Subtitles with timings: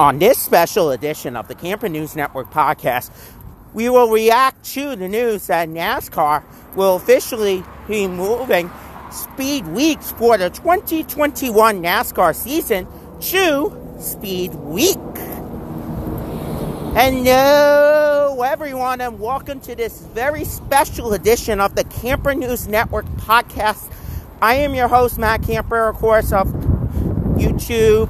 [0.00, 3.10] On this special edition of the Camper News Network podcast,
[3.74, 6.44] we will react to the news that NASCAR
[6.76, 8.70] will officially be moving
[9.10, 12.86] Speed Weeks for the 2021 NASCAR season
[13.22, 14.96] to Speed Week.
[16.94, 23.92] Hello, everyone, and welcome to this very special edition of the Camper News Network podcast.
[24.40, 26.46] I am your host, Matt Camper, of course, of
[27.36, 28.08] YouTube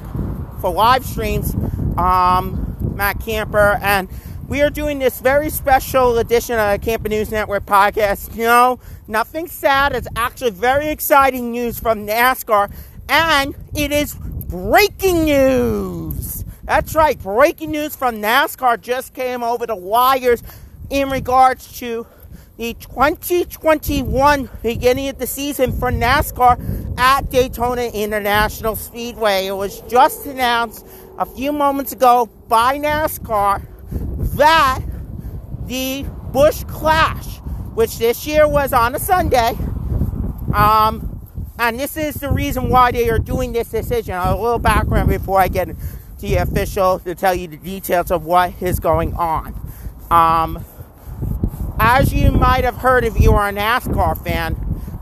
[0.61, 1.55] for live streams
[1.99, 4.09] um, Matt Camper, and
[4.47, 8.35] we are doing this very special edition of the Camper News Network podcast.
[8.35, 9.95] You know, nothing sad.
[9.95, 12.71] It's actually very exciting news from NASCAR,
[13.09, 16.45] and it is breaking news.
[16.63, 20.41] That's right, breaking news from NASCAR just came over the wires
[20.89, 22.07] in regards to
[22.57, 29.47] the 2021 beginning of the season for NASCAR at Daytona International Speedway.
[29.47, 30.85] It was just announced
[31.19, 33.61] a few moments ago by NASCAR
[34.37, 34.79] that
[35.65, 37.39] the Busch Clash,
[37.75, 39.57] which this year was on a Sunday,
[40.53, 41.05] um,
[41.59, 44.15] and this is the reason why they are doing this decision.
[44.15, 45.67] A little background before I get
[46.21, 49.53] the official to tell you the details of what is going on.
[50.09, 50.63] Um,
[51.81, 54.55] as you might have heard if you are a NASCAR fan,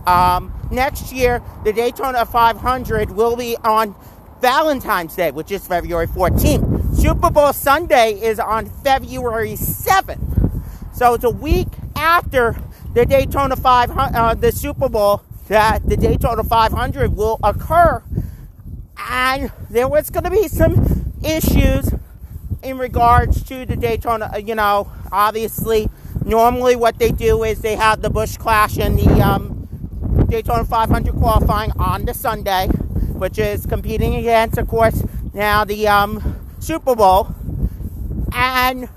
[0.07, 3.95] um, next year the Daytona 500 will be on
[4.41, 6.95] Valentine's Day, which is February 14th.
[6.95, 10.63] Super Bowl Sunday is on February 7th.
[10.93, 12.55] So it's a week after
[12.93, 18.03] the Daytona 500, uh, the Super Bowl that the Daytona 500 will occur.
[19.09, 21.93] And there was going to be some issues
[22.63, 25.89] in regards to the Daytona, uh, you know, obviously,
[26.25, 29.67] normally what they do is they have the Busch Clash and the um,
[30.29, 32.67] Daytona 500 qualifying on the Sunday
[33.17, 37.35] which is competing against, of course, now the um, Super Bowl.
[38.33, 38.89] And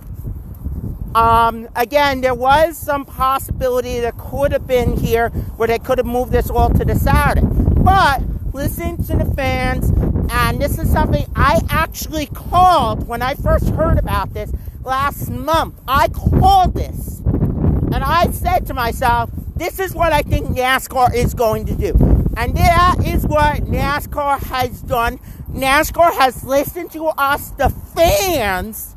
[1.15, 6.07] um, again, there was some possibility that could have been here where they could have
[6.07, 7.47] moved this all to the Saturday.
[7.83, 8.23] But
[8.53, 9.91] listen to the fans,
[10.31, 15.81] and this is something I actually called when I first heard about this last month.
[15.89, 21.35] I called this, and I said to myself, this is what I think NASCAR is
[21.35, 22.20] going to do.
[22.41, 25.19] And that is what NASCAR has done.
[25.51, 28.97] NASCAR has listened to us, the fans.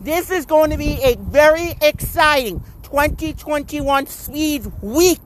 [0.00, 5.18] This is going to be a very exciting 2021 Speed Week,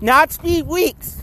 [0.00, 1.22] not Speed Weeks.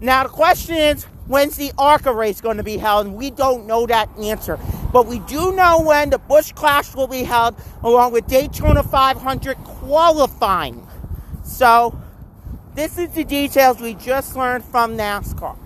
[0.00, 3.06] Now, the question is, when's the ARCA race going to be held?
[3.08, 4.58] We don't know that answer.
[4.90, 9.58] But we do know when the Busch Clash will be held, along with Daytona 500
[9.58, 10.88] qualifying.
[11.44, 12.00] So,
[12.74, 15.56] this is the details we just learned from NASCAR.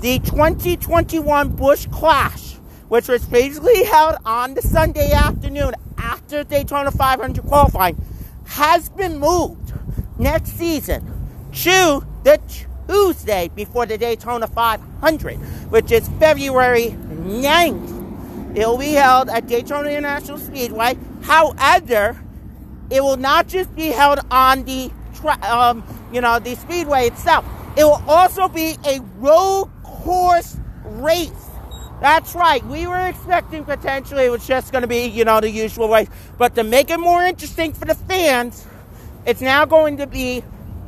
[0.00, 2.54] The 2021 Busch Clash,
[2.88, 8.02] which was basically held on the Sunday afternoon after Daytona 500 qualifying,
[8.46, 9.72] has been moved
[10.18, 11.04] next season
[11.52, 12.40] to the
[12.88, 15.36] Tuesday before the Daytona 500,
[15.70, 18.56] which is February 9th.
[18.56, 20.96] It will be held at Daytona International Speedway.
[21.22, 22.20] However,
[22.88, 24.90] it will not just be held on the
[25.42, 27.44] um, you know, the speedway itself.
[27.76, 31.50] It will also be a road course race.
[32.00, 32.64] That's right.
[32.66, 36.08] We were expecting potentially it was just going to be, you know, the usual race.
[36.38, 38.66] But to make it more interesting for the fans,
[39.26, 40.42] it's now going to be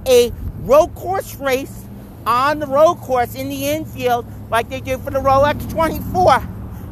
[0.06, 1.84] a road course race
[2.26, 6.42] on the road course in the infield like they do for the Rolex 24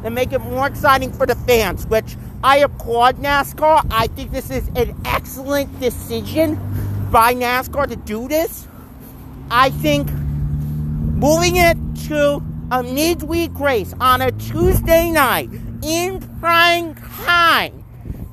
[0.02, 3.86] to make it more exciting for the fans, which I applaud NASCAR.
[3.90, 6.58] I think this is an excellent decision
[7.10, 8.69] by NASCAR to do this.
[9.50, 11.76] I think moving it
[12.09, 15.50] to a midweek race on a Tuesday night
[15.82, 17.84] in prime time.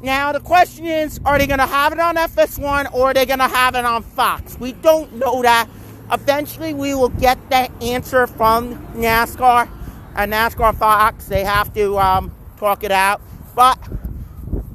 [0.03, 3.25] Now, the question is are they going to have it on FS1 or are they
[3.25, 4.59] going to have it on Fox?
[4.59, 5.67] We don't know that.
[6.11, 9.67] Eventually, we will get that answer from NASCAR
[10.15, 11.25] and NASCAR Fox.
[11.25, 13.21] They have to um, talk it out.
[13.55, 13.77] But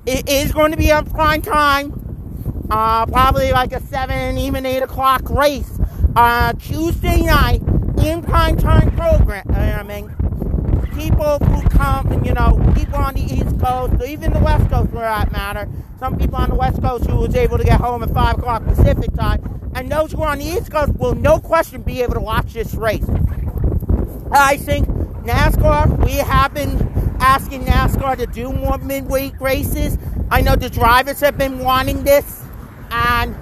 [0.05, 2.02] it is going to be on prime time
[2.73, 5.79] uh, probably like a 7, even 8 o'clock race
[6.17, 7.61] uh, Tuesday night
[8.03, 10.09] in prime time programming.
[10.95, 14.71] People who come, and you know, people on the East Coast, or even the West
[14.71, 17.79] Coast for that matter, some people on the West Coast who was able to get
[17.79, 21.15] home at 5 o'clock Pacific time, and those who are on the East Coast will
[21.15, 23.07] no question be able to watch this race.
[24.31, 24.89] I think
[25.27, 26.91] NASCAR, we have been
[27.21, 29.99] asking NASCAR to do more midweek races.
[30.31, 32.42] I know the drivers have been wanting this.
[32.93, 33.35] And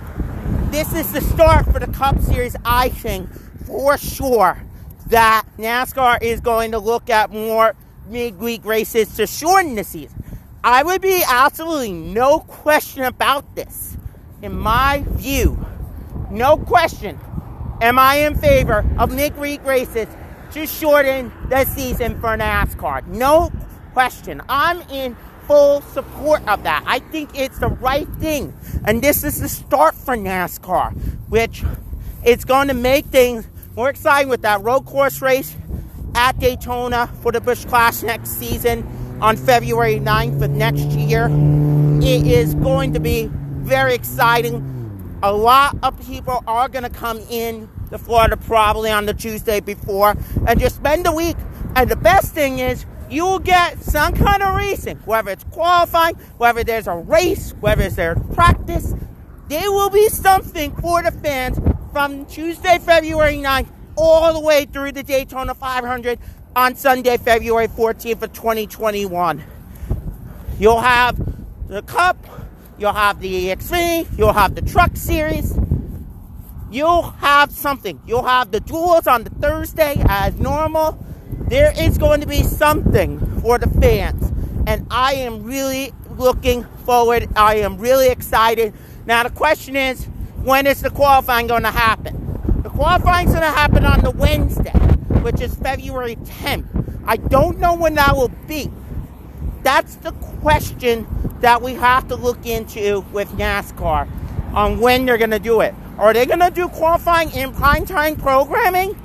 [0.73, 3.29] this is the start for the Cup Series, I think,
[3.67, 4.62] for sure,
[5.08, 7.75] that NASCAR is going to look at more
[8.08, 10.23] midweek races to shorten the season.
[10.62, 13.97] I would be absolutely no question about this.
[14.41, 15.67] In my view,
[16.31, 17.19] no question,
[17.81, 20.06] am I in favor of midweek races
[20.53, 23.06] to shorten the season for NASCAR.
[23.06, 23.53] No
[23.93, 24.43] question.
[24.49, 25.17] I'm in
[25.50, 26.85] full support of that.
[26.87, 28.56] I think it's the right thing.
[28.85, 30.93] And this is the start for NASCAR,
[31.29, 31.64] which
[32.23, 35.56] it's going to make things more exciting with that road course race
[36.14, 38.87] at Daytona for the Busch Clash next season
[39.20, 41.26] on February 9th of next year.
[42.00, 45.19] It is going to be very exciting.
[45.25, 49.58] A lot of people are going to come in to Florida probably on the Tuesday
[49.58, 50.14] before
[50.46, 51.37] and just spend the week.
[51.75, 56.62] And the best thing is you'll get some kind of racing, whether it's qualifying, whether
[56.64, 58.94] there's a race, whether there's practice.
[59.48, 61.58] There will be something for the fans
[61.92, 66.18] from Tuesday, February 9th, all the way through the Daytona 500
[66.54, 69.42] on Sunday, February 14th of 2021.
[70.58, 71.18] You'll have
[71.68, 72.16] the Cup,
[72.78, 75.56] you'll have the Xfinity, you'll have the Truck Series,
[76.70, 78.00] you'll have something.
[78.06, 81.04] You'll have the duels on the Thursday as normal.
[81.50, 84.32] There is going to be something for the fans.
[84.69, 87.29] And I am really looking forward.
[87.35, 88.73] I am really excited.
[89.05, 90.05] Now, the question is
[90.44, 92.62] when is the qualifying going to happen?
[92.62, 94.79] The qualifying is going to happen on the Wednesday,
[95.23, 97.02] which is February 10th.
[97.05, 98.70] I don't know when that will be.
[99.64, 101.05] That's the question
[101.41, 104.08] that we have to look into with NASCAR
[104.55, 105.75] on when they're going to do it.
[105.99, 108.96] Are they going to do qualifying in primetime programming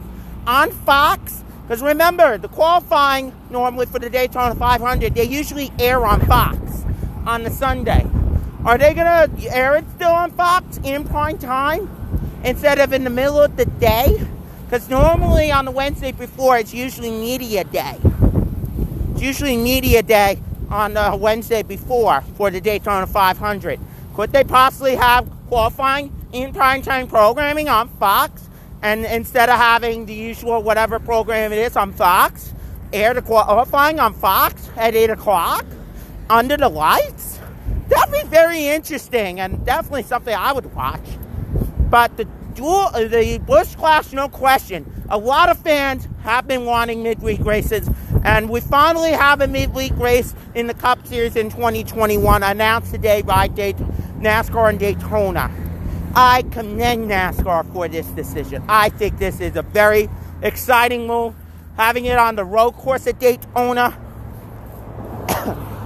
[0.46, 1.42] on Fox?
[1.66, 6.58] Because remember, the qualifying normally for the Daytona 500, they usually air on Fox
[7.26, 8.06] on the Sunday.
[8.64, 11.90] Are they going to air it still on Fox in prime time
[12.44, 14.28] instead of in the middle of the day?
[14.66, 17.98] Because normally on the Wednesday before, it's usually media day.
[19.12, 20.40] It's usually media day
[20.70, 23.80] on the Wednesday before for the Daytona 500.
[24.14, 28.50] Could they possibly have qualifying in prime time programming on Fox,
[28.86, 32.54] and instead of having the usual whatever program it is on Fox,
[32.94, 35.66] air the qualifying on Fox at 8 o'clock
[36.30, 37.40] under the lights?
[37.88, 41.04] That'd be very interesting and definitely something I would watch.
[41.90, 44.86] But the dual, the Busch Clash, no question.
[45.10, 47.90] A lot of fans have been wanting midweek races,
[48.24, 53.24] and we finally have a midweek race in the Cup Series in 2021 announced today
[53.24, 55.65] by NASCAR and Daytona.
[56.18, 58.64] I commend NASCAR for this decision.
[58.70, 60.08] I think this is a very
[60.42, 61.36] exciting move.
[61.76, 63.98] Having it on the road course at Daytona,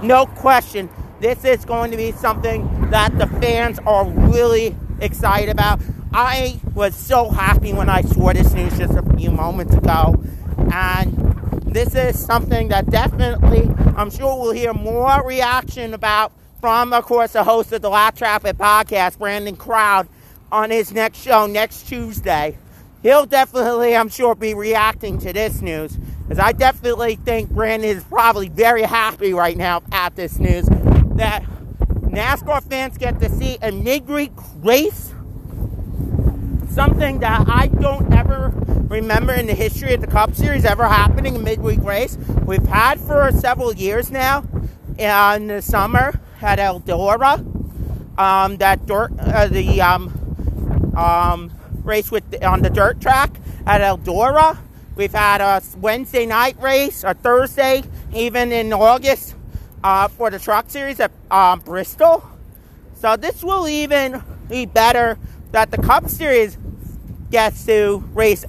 [0.04, 0.88] no question,
[1.18, 5.80] this is going to be something that the fans are really excited about.
[6.12, 10.14] I was so happy when I saw this news just a few moments ago,
[10.72, 17.04] and this is something that definitely I'm sure we'll hear more reaction about from, of
[17.04, 20.08] course, the host of the Lap Traffic podcast, Brandon Crowd
[20.52, 22.56] on his next show next Tuesday.
[23.02, 25.96] He'll definitely, I'm sure, be reacting to this news.
[25.96, 30.66] Because I definitely think Brandon is probably very happy right now at this news
[31.16, 31.42] that
[32.02, 35.12] NASCAR fans get to see a midweek race.
[36.70, 38.52] Something that I don't ever
[38.88, 42.16] remember in the history of the Cup Series ever happening a midweek race.
[42.44, 44.44] We've had for several years now
[44.98, 47.38] in the summer at Eldora.
[48.18, 50.19] Um, that dirt, uh, the um,
[51.00, 51.50] um,
[51.82, 53.30] race with on the dirt track
[53.66, 54.58] at Eldora.
[54.96, 59.34] We've had a Wednesday night race, a Thursday, even in August
[59.82, 62.22] uh, for the truck series at um, Bristol.
[62.94, 65.18] So this will even be better
[65.52, 66.58] that the Cup Series
[67.30, 68.44] gets to race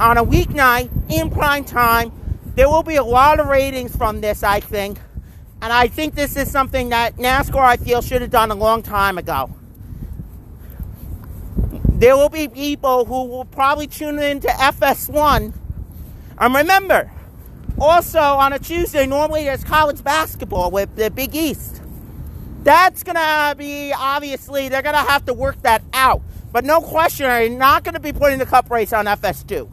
[0.00, 2.12] on a weeknight in prime time.
[2.54, 4.98] There will be a lot of ratings from this, I think.
[5.60, 8.82] And I think this is something that NASCAR, I feel, should have done a long
[8.82, 9.50] time ago
[12.04, 15.54] there will be people who will probably tune in to FS1.
[16.36, 17.10] And remember,
[17.80, 21.80] also on a Tuesday, normally there's college basketball with the Big East.
[22.62, 26.20] That's going to be, obviously, they're going to have to work that out.
[26.52, 29.72] But no question, they're not going to be putting the cup race on FS2.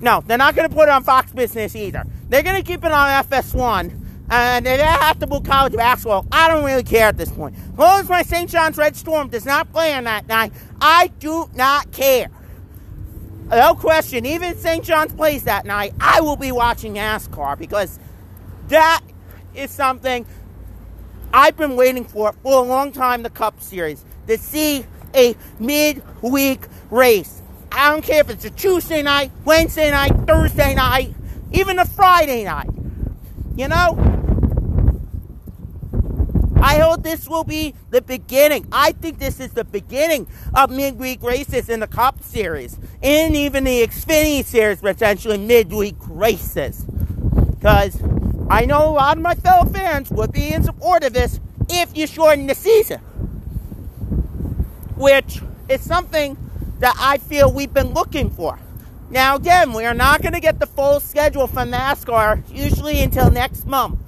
[0.00, 2.04] No, they're not going to put it on Fox Business either.
[2.28, 6.48] They're going to keep it on FS1 and they have to move college basketball, I
[6.48, 7.56] don't really care at this point.
[7.56, 8.50] As long as my St.
[8.50, 12.28] John's Red Storm does not play on that night, I do not care.
[13.48, 14.84] No question, even if St.
[14.84, 18.00] John's plays that night, I will be watching NASCAR because
[18.68, 19.02] that
[19.54, 20.26] is something
[21.32, 26.66] I've been waiting for for a long time the Cup Series to see a midweek
[26.90, 27.42] race.
[27.70, 31.14] I don't care if it's a Tuesday night, Wednesday night, Thursday night,
[31.52, 32.70] even a Friday night.
[33.54, 34.15] You know?
[36.66, 38.66] I hope this will be the beginning.
[38.72, 43.62] I think this is the beginning of midweek races in the Cup Series and even
[43.62, 46.84] the Xfinity Series, potentially midweek races.
[46.84, 48.02] Because
[48.50, 51.96] I know a lot of my fellow fans would be in support of this if
[51.96, 52.98] you shorten the season,
[54.96, 56.36] which is something
[56.80, 58.58] that I feel we've been looking for.
[59.08, 63.30] Now, again, we are not going to get the full schedule from NASCAR usually until
[63.30, 64.00] next month.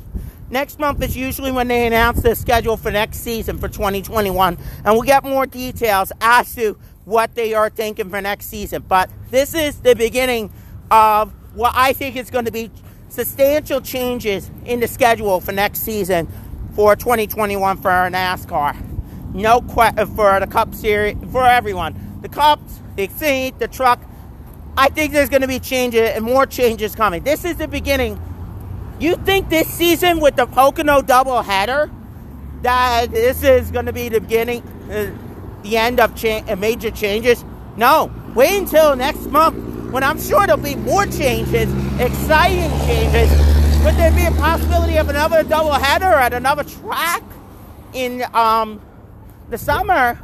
[0.50, 4.94] Next month is usually when they announce the schedule for next season for 2021, and
[4.94, 8.82] we'll get more details as to what they are thinking for next season.
[8.88, 10.50] But this is the beginning
[10.90, 12.70] of what I think is going to be
[13.10, 16.28] substantial changes in the schedule for next season
[16.74, 19.34] for 2021 for NASCAR.
[19.34, 22.20] No question uh, for the Cup Series for everyone.
[22.22, 24.00] The Cups, the Xfinity, the Truck.
[24.78, 27.22] I think there's going to be changes and more changes coming.
[27.22, 28.18] This is the beginning
[29.00, 31.90] you think this season with the Pocono doubleheader
[32.62, 35.10] that this is going to be the beginning, uh,
[35.62, 37.44] the end of cha- uh, major changes?
[37.76, 38.10] No.
[38.34, 39.56] Wait until next month
[39.92, 43.30] when I'm sure there'll be more changes, exciting changes.
[43.82, 47.22] Could there be a possibility of another doubleheader at another track
[47.94, 48.80] in um,
[49.48, 50.20] the summer?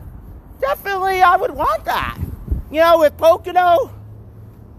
[0.61, 2.19] Definitely, I would want that.
[2.71, 3.91] You know, with Pocono,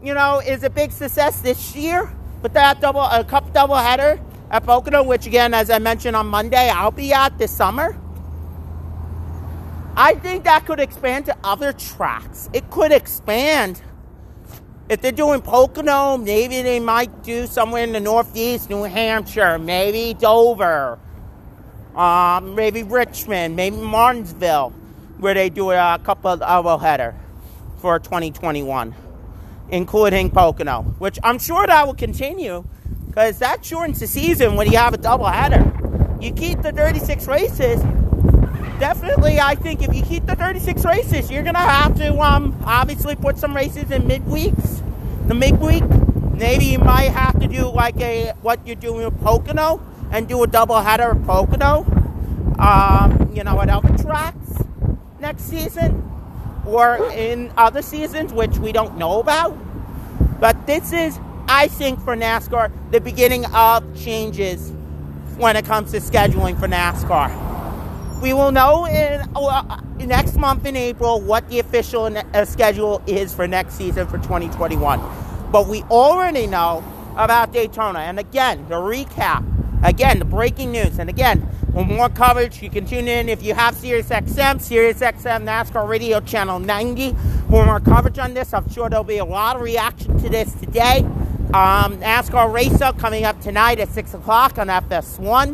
[0.03, 2.11] you know, is a big success this year
[2.45, 4.19] with that double a cup double header
[4.51, 7.97] at Pocono, which again, as I mentioned on Monday, I'll be at this summer.
[9.95, 12.47] I think that could expand to other tracks.
[12.53, 13.81] It could expand.
[14.89, 20.13] If they're doing Pocono, maybe they might do somewhere in the Northeast, New Hampshire, maybe
[20.13, 20.99] Dover,
[21.95, 24.69] um, maybe Richmond, maybe Martinsville,
[25.17, 27.15] where they do a couple of header
[27.81, 28.93] for 2021
[29.69, 32.63] including Pocono, which I'm sure that will continue
[33.07, 35.72] because that shortens the season when you have a double header.
[36.19, 37.81] You keep the 36 races.
[38.79, 43.15] Definitely, I think if you keep the 36 races, you're gonna have to um, obviously
[43.15, 44.81] put some races in midweeks.
[45.27, 45.84] The midweek,
[46.34, 49.81] maybe you might have to do like a what you're doing with Pocono
[50.12, 51.86] and do a double header of Pocono.
[52.60, 54.63] Um, you know, at other tracks
[55.19, 56.14] next season
[56.65, 59.57] or in other seasons, which we don't know about.
[60.39, 64.72] But this is, I think, for NASCAR, the beginning of changes
[65.38, 68.22] when it comes to scheduling for NASCAR.
[68.22, 73.34] We will know in uh, next month in April what the official uh, schedule is
[73.34, 75.01] for next season for 2021.
[75.51, 76.84] But we already know
[77.17, 78.00] about Daytona.
[78.00, 79.45] And again, the recap,
[79.84, 81.00] again, the breaking news.
[81.00, 85.86] And again, for more coverage, you can tune in if you have SiriusXM, SiriusXM NASCAR
[85.86, 87.13] Radio Channel 90.
[87.50, 90.53] For more coverage on this, I'm sure there'll be a lot of reaction to this
[90.53, 91.00] today.
[91.53, 95.50] Um, NASCAR Racer coming up tonight at 6 o'clock on FS1.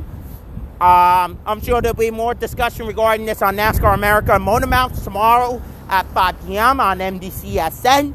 [0.79, 5.59] Um, I'm sure there'll be more discussion regarding this on NASCAR America and Motormouths tomorrow
[5.89, 6.79] at 5 p.m.
[6.79, 8.13] on NBCSN.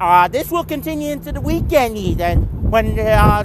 [0.00, 2.42] Uh, this will continue into the weekend, even
[2.72, 3.44] when uh,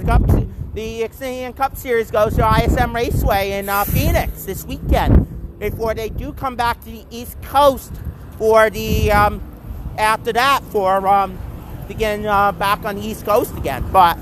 [0.74, 6.08] the Xfinity Cup Series goes to ISM Raceway in uh, Phoenix this weekend before they
[6.08, 7.92] do come back to the East Coast
[8.38, 9.42] for the um,
[9.98, 11.36] after that for um,
[11.88, 13.84] begin uh, back on the East Coast again.
[13.90, 14.16] But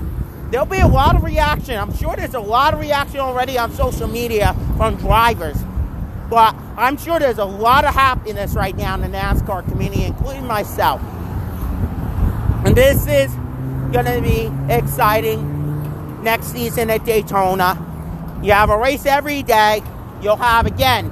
[0.49, 1.77] there'll be a lot of reaction.
[1.77, 5.57] I'm sure there's a lot of reaction already on social media from drivers.
[6.31, 10.47] But I'm sure there's a lot of happiness right now in the NASCAR community, including
[10.47, 11.01] myself.
[12.65, 13.31] And this is
[13.91, 15.58] going to be exciting
[16.23, 17.85] next season at Daytona.
[18.43, 19.81] You have a race every day.
[20.21, 21.07] You'll have again.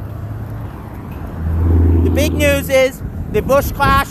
[2.04, 4.10] The big news is the Busch Clash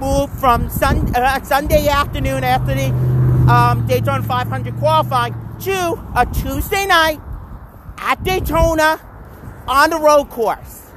[0.00, 2.88] moved from sun, uh, Sunday afternoon after the
[3.52, 7.20] um, Daytona 500 qualifying to a Tuesday night
[7.98, 9.00] at Daytona
[9.66, 10.90] on the road course.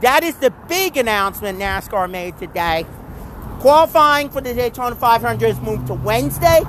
[0.00, 2.86] That is the big announcement NASCAR made today.
[3.58, 6.62] Qualifying for the Daytona 500 is moved to Wednesday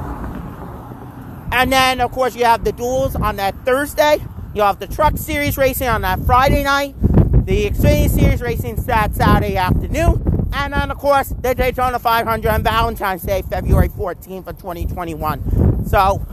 [1.52, 4.18] and then, of course, you have the duels on that Thursday.
[4.54, 6.96] You have the Truck Series racing on that Friday night.
[7.46, 10.50] The Xfinity Series racing that Saturday afternoon.
[10.54, 15.86] And then, of course, the Daytona 500 on Valentine's Day, February 14th of 2021.
[15.88, 16.26] So,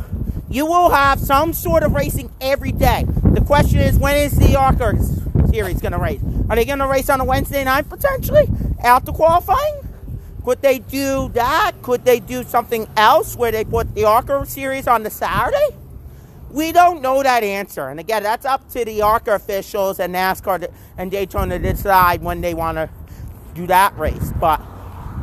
[0.50, 3.04] you will have some sort of racing every day.
[3.22, 4.96] The question is, when is the ARCA
[5.50, 6.20] Series going to race?
[6.48, 8.48] Are they going to race on a Wednesday night, potentially,
[8.82, 9.87] after qualifying?
[10.44, 11.72] Could they do that?
[11.82, 15.76] Could they do something else where they put the ARCA series on the Saturday?
[16.50, 17.88] We don't know that answer.
[17.88, 22.40] And again, that's up to the ARCA officials and NASCAR and Daytona to decide when
[22.40, 22.88] they want to
[23.54, 24.32] do that race.
[24.40, 24.60] But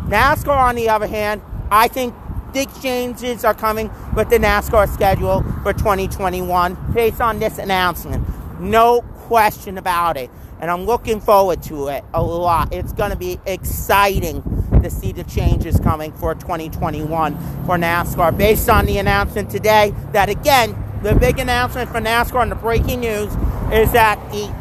[0.07, 1.41] NASCAR, on the other hand,
[1.71, 2.13] I think
[2.53, 8.25] big changes are coming with the NASCAR schedule for 2021 based on this announcement.
[8.61, 10.29] No question about it.
[10.61, 12.71] And I'm looking forward to it a lot.
[12.71, 14.41] It's going to be exciting
[14.85, 17.33] to see the changes coming for 2021
[17.65, 18.37] for NASCAR.
[18.37, 22.99] Based on the announcement today that, again, the big announcement for NASCAR and the breaking
[22.99, 23.31] news
[23.73, 24.53] is that the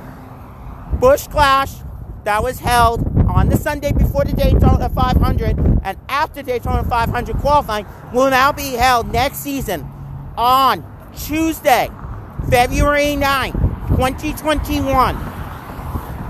[0.98, 1.72] Busch Clash
[2.24, 7.86] that was held on the Sunday before the Daytona 500 and after Daytona 500 qualifying
[8.14, 9.82] will now be held next season
[10.38, 10.82] on
[11.16, 11.90] Tuesday,
[12.48, 13.52] February 9,
[13.88, 15.16] 2021,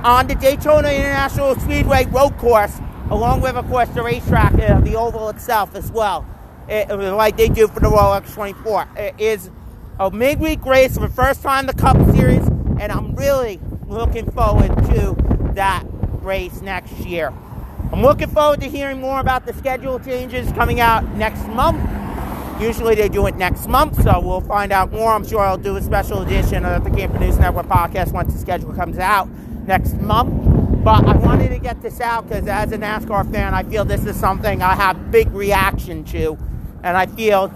[0.05, 2.81] on the Daytona International Speedway road course,
[3.11, 6.27] along with, of course, the racetrack, uh, the oval itself as well,
[6.69, 8.89] it, like they do for the Rolex 24.
[8.97, 9.51] It is
[9.99, 12.47] a midweek race for the first time in the Cup Series,
[12.81, 15.15] and I'm really looking forward to
[15.55, 15.85] that
[16.23, 17.33] race next year.
[17.93, 21.79] I'm looking forward to hearing more about the schedule changes coming out next month.
[22.61, 25.13] Usually they do it next month, so we'll find out more.
[25.13, 28.39] I'm sure I'll do a special edition of the Camper News Network podcast once the
[28.39, 29.29] schedule comes out
[29.67, 30.44] next month.
[30.85, 34.05] But I wanted to get this out because as a NASCAR fan, I feel this
[34.05, 36.37] is something I have big reaction to.
[36.83, 37.49] And I feel,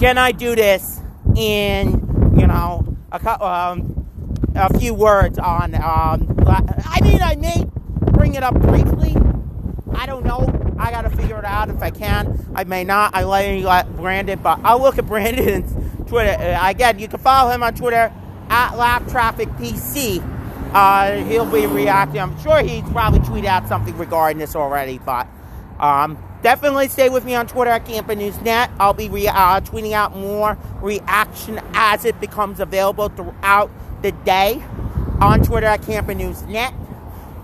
[0.00, 1.02] can I do this
[1.36, 4.08] in, you know, a, um,
[4.54, 7.66] a few words on um, I mean, I may
[8.12, 9.14] bring it up briefly.
[9.94, 10.48] I don't know.
[10.78, 12.46] I got to figure it out if I can.
[12.54, 13.14] I may not.
[13.14, 15.70] I let Brandon, but I'll look at Brandon's
[16.08, 16.30] Twitter.
[16.30, 18.10] Uh, again, you can follow him on Twitter
[18.48, 20.20] at LapTrafficPC.
[20.20, 20.33] PC.
[20.74, 22.20] Uh, he'll be reacting.
[22.20, 25.28] I'm sure he's probably tweeted out something regarding this already, but
[25.78, 28.70] um, definitely stay with me on Twitter at Camper News Net.
[28.80, 33.70] I'll be re- uh, tweeting out more reaction as it becomes available throughout
[34.02, 34.64] the day
[35.20, 36.74] on Twitter at Camper News Net.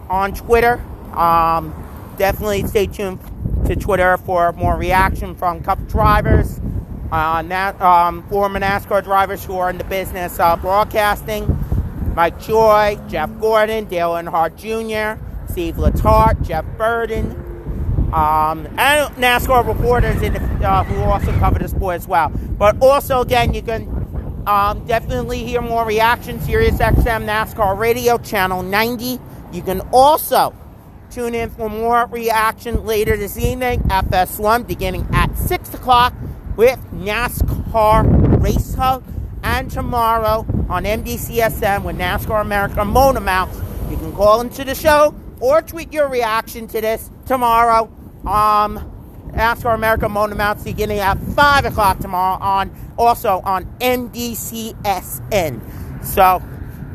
[0.09, 0.81] On Twitter,
[1.15, 1.73] um,
[2.19, 3.21] definitely stay tuned
[3.67, 6.61] to Twitter for more reaction from Cup drivers,
[7.13, 11.47] uh, nat- um, former NASCAR drivers who are in the business of broadcasting.
[12.15, 17.33] Mike Joy, Jeff Gordon, Dale Earnhardt Jr., Steve Letarte, Jeff Burton,
[18.13, 22.31] um, and NASCAR reporters in the, uh, who also cover the sport as well.
[22.31, 26.45] But also, again, you can um, definitely hear more reactions.
[26.45, 29.21] Sirius XM NASCAR Radio Channel 90.
[29.53, 30.55] You can also
[31.11, 36.15] tune in for more reaction later this evening, FS1, beginning at 6 o'clock
[36.57, 39.05] with NASCAR Race Hub.
[39.43, 43.53] And tomorrow on NBCSN with NASCAR America Motormouth.
[43.91, 47.91] You can call into the show or tweet your reaction to this tomorrow.
[48.25, 48.79] Um,
[49.33, 55.61] NASCAR America Motormouth beginning at 5 o'clock tomorrow on also on NBCSN.
[56.05, 56.41] So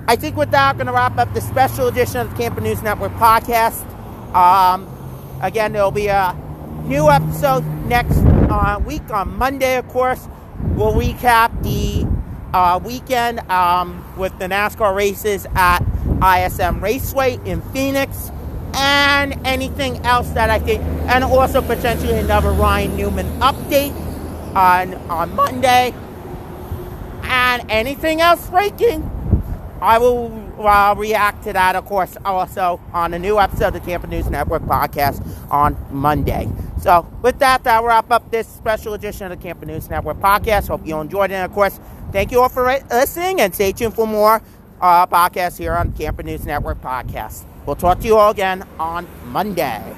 [0.07, 2.61] I think with that, I'm going to wrap up the special edition of the Camper
[2.61, 3.83] News Network podcast.
[4.33, 4.87] Um,
[5.41, 6.33] again, there'll be a
[6.85, 10.27] new episode next uh, week on Monday, of course.
[10.75, 11.54] We'll recap
[12.55, 15.79] uh, weekend um, with the NASCAR races at
[16.23, 18.31] ISM Raceway in Phoenix
[18.73, 23.93] and anything else that I think, and also potentially another Ryan Newman update
[24.55, 25.93] on, on Monday.
[27.23, 29.03] And anything else breaking,
[29.81, 30.31] I will
[30.65, 34.29] uh, react to that, of course, also on a new episode of the Camper News
[34.29, 36.47] Network podcast on Monday.
[36.79, 40.67] So, with that, that'll wrap up this special edition of the Camper News Network podcast.
[40.67, 41.35] Hope you enjoyed it.
[41.35, 41.79] And, of course,
[42.11, 44.41] thank you all for listening and stay tuned for more
[44.81, 47.45] uh, podcasts here on Camper News Network podcast.
[47.65, 49.95] We'll talk to you all again on Monday.